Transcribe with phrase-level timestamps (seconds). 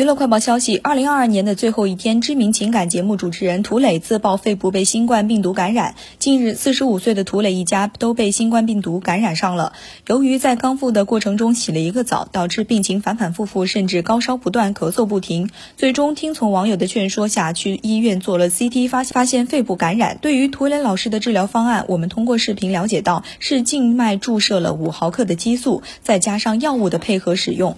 [0.00, 5.94] 娱乐快报消息二零二二年的最后一天知名情感节目主持人涂磊自曝肺部被新冠病毒感染。
[6.18, 9.74] 近日四十五岁的涂磊一家都被新冠病毒感染上了。
[10.06, 15.50] 由于在康复的过程中洗了一个澡导致病情反反复复甚至高烧不断咳嗽不停。
[15.76, 20.16] 最终听从网友的劝说下去医院做了 ct 发发现肺部感染。
[20.22, 27.76] 对于涂磊老师的治疗方案我们通过视频了解到是静脉注射了五毫克的激素再加上药物的配合使用。